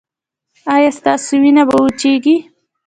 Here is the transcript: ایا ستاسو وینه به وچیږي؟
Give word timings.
ایا 0.73 0.89
ستاسو 0.99 1.31
وینه 1.41 1.63
به 1.69 1.75
وچیږي؟ 1.83 2.35